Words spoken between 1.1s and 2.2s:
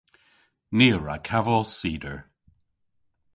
kavos cider.